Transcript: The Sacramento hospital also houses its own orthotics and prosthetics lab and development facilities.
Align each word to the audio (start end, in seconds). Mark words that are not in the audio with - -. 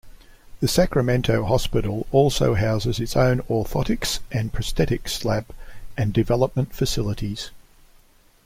The 0.61 0.67
Sacramento 0.67 1.45
hospital 1.45 2.07
also 2.11 2.55
houses 2.55 2.99
its 2.99 3.15
own 3.15 3.41
orthotics 3.41 4.17
and 4.31 4.51
prosthetics 4.51 5.23
lab 5.23 5.45
and 5.95 6.11
development 6.11 6.73
facilities. 6.73 7.51